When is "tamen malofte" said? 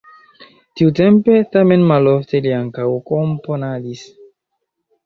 1.57-2.43